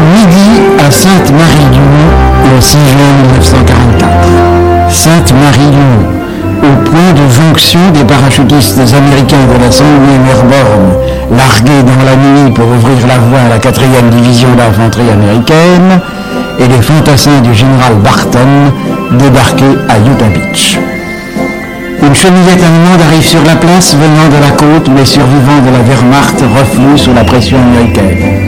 midi 0.00 0.62
à 0.86 0.90
Sainte-Marie-du-Mont 0.90 2.54
le 2.54 2.60
6 2.60 2.76
juin 2.76 3.12
1944. 3.22 4.90
Sainte-Marie-du-Mont, 4.90 6.08
au 6.62 6.90
point 6.90 7.12
de 7.12 7.28
jonction 7.28 7.80
des 7.92 8.04
parachutistes 8.04 8.78
américains 8.78 9.44
de 9.52 9.58
la 9.62 9.70
101e 9.70 10.24
Airborne, 10.30 10.96
largués 11.36 11.82
dans 11.82 12.04
la 12.04 12.16
nuit 12.16 12.52
pour 12.52 12.66
ouvrir 12.66 13.06
la 13.06 13.18
voie 13.18 13.40
à 13.46 13.48
la 13.48 13.58
4e 13.58 14.10
division 14.10 14.48
d'infanterie 14.56 15.10
américaine, 15.10 16.00
et 16.58 16.68
les 16.68 16.82
fantassins 16.82 17.40
du 17.42 17.54
général 17.54 17.94
Barton 18.02 18.72
débarqués 19.18 19.76
à 19.88 19.98
Utah 19.98 20.28
Beach. 20.28 20.78
Une 22.02 22.14
chemillette 22.14 22.62
allemande 22.62 23.02
arrive 23.08 23.24
sur 23.24 23.42
la 23.44 23.56
place 23.56 23.94
venant 23.94 24.28
de 24.28 24.40
la 24.40 24.50
côte, 24.50 24.88
mais 24.94 25.04
survivants 25.04 25.62
de 25.64 25.70
la 25.70 25.82
Wehrmacht 25.82 26.42
refluent 26.58 26.98
sous 26.98 27.14
la 27.14 27.24
pression 27.24 27.58
américaine. 27.58 28.41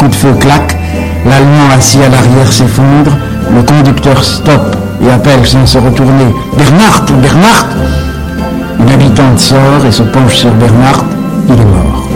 Coup 0.00 0.08
de 0.08 0.14
feu 0.14 0.32
claque, 0.40 0.78
l'Allemand 1.26 1.68
assis 1.76 1.98
à 1.98 2.08
l'arrière 2.08 2.50
s'effondre, 2.50 3.18
le 3.54 3.62
conducteur 3.62 4.24
stoppe 4.24 4.74
et 5.04 5.10
appelle 5.10 5.46
sans 5.46 5.66
se 5.66 5.76
retourner 5.76 6.24
Bernhardt, 6.56 7.12
Bernhardt 7.20 7.66
Une 8.78 8.90
habitante 8.90 9.38
sort 9.38 9.84
et 9.86 9.92
se 9.92 10.02
penche 10.04 10.36
sur 10.36 10.52
Bernhardt, 10.52 11.04
il 11.50 11.52
est 11.52 11.64
mort. 11.66 12.08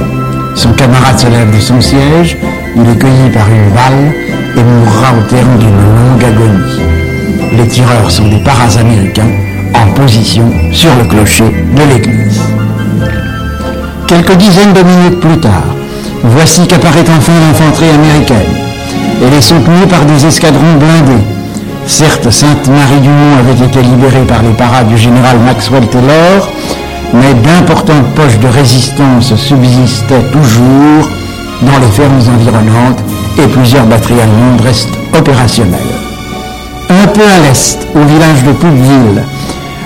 Son 0.55 0.73
camarade 0.73 1.19
se 1.19 1.27
lève 1.27 1.55
de 1.55 1.61
son 1.61 1.79
siège, 1.83 2.39
il 2.75 2.89
est 2.89 2.97
cueilli 2.97 3.29
par 3.35 3.47
une 3.49 3.75
balle 3.75 4.15
et 4.57 4.63
mourra 4.63 5.09
au 5.19 5.29
terme 5.29 5.59
d'une 5.59 5.69
longue 5.69 6.25
agonie. 6.25 6.81
Les 7.59 7.69
tireurs 7.69 8.11
sont 8.11 8.29
des 8.29 8.43
paras 8.43 8.79
américains 8.81 9.31
en 9.75 9.93
position 9.93 10.51
sur 10.73 10.91
le 10.97 11.05
clocher 11.05 11.55
de 11.77 11.83
l'église. 11.83 12.41
Quelques 14.07 14.39
dizaines 14.39 14.73
de 14.73 14.83
minutes 14.83 15.21
plus 15.21 15.39
tard, 15.39 15.77
voici 16.25 16.67
qu'apparaît 16.67 17.05
enfin 17.09 17.33
l'infanterie 17.41 17.91
américaine. 17.91 18.55
Elle 19.23 19.35
est 19.35 19.41
soutenue 19.41 19.87
par 19.89 20.05
des 20.05 20.27
escadrons 20.27 20.75
blindés. 20.79 21.23
Certes, 21.87 22.31
Sainte-Marie-du-Mont 22.31 23.39
avait 23.39 23.65
été 23.65 23.83
libérée 23.83 24.25
par 24.27 24.43
les 24.43 24.55
parades 24.57 24.89
du 24.89 24.97
général 24.97 25.39
Maxwell 25.45 25.87
Taylor, 25.89 26.49
mais 27.13 27.35
d'importantes 27.35 28.15
poches 28.15 28.39
de 28.39 28.49
résistance 28.49 29.35
subsistaient 29.37 30.31
toujours 30.33 31.09
dans 31.63 31.79
les 31.81 31.93
fermes 31.93 32.21
environnantes 32.35 33.01
et 33.39 33.47
plusieurs 33.49 33.85
batteries 33.85 34.21
allemandes 34.21 34.61
restent 34.63 34.99
opérationnelles. 35.17 35.81
Un 36.91 37.07
peu 37.09 37.23
à 37.23 37.41
l'est, 37.47 37.87
au 37.95 38.01
village 38.01 38.43
de 38.45 38.53
Poudville, 38.53 39.23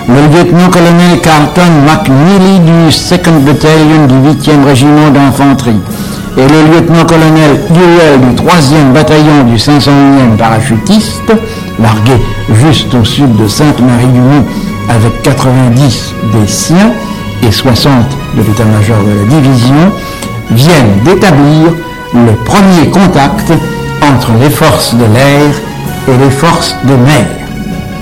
le 0.07 0.35
lieutenant-colonel 0.35 1.19
Carlton 1.21 1.71
McNeely 1.85 2.59
du 2.59 2.89
2nd 2.89 3.39
Battalion 3.45 4.07
du 4.07 4.15
8e 4.15 4.65
régiment 4.65 5.09
d'infanterie 5.11 5.79
et 6.37 6.41
le 6.41 6.73
lieutenant-colonel 6.73 7.59
Duell 7.69 8.21
du 8.21 8.41
3e 8.41 8.93
bataillon 8.93 9.43
du 9.45 9.55
501e 9.55 10.37
parachutiste, 10.37 11.31
largué 11.79 12.13
juste 12.53 12.93
au 12.93 13.03
sud 13.03 13.35
de 13.35 13.47
Sainte-Marie-du-Mont 13.47 14.45
avec 14.89 15.21
90 15.21 16.13
des 16.33 16.47
siens 16.47 16.91
et 17.47 17.51
60 17.51 17.91
de 18.37 18.41
l'état-major 18.41 18.97
de 19.03 19.19
la 19.19 19.41
division, 19.41 19.91
viennent 20.51 21.03
d'établir 21.03 21.73
le 22.13 22.33
premier 22.45 22.89
contact 22.89 23.51
entre 24.01 24.31
les 24.39 24.49
forces 24.49 24.95
de 24.95 25.05
l'air 25.05 25.53
et 26.07 26.17
les 26.17 26.31
forces 26.31 26.75
de 26.83 26.93
mer. 26.93 27.25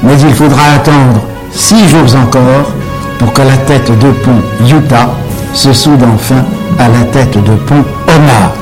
Mais 0.04 0.20
il 0.22 0.34
faudra 0.34 0.62
attendre 0.76 1.22
six 1.52 1.88
jours 1.88 2.16
encore 2.16 2.72
pour 3.20 3.34
que 3.34 3.42
la 3.42 3.58
tête 3.66 3.92
de 4.00 4.12
pont 4.12 4.42
Utah 4.70 5.10
se 5.54 5.74
soude 5.74 6.04
enfin 6.04 6.44
à 6.80 6.88
la 6.88 7.04
tête 7.12 7.44
de 7.44 7.56
pont 7.56 7.84
now. 8.26 8.57